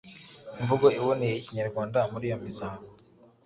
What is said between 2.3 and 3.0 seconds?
misango.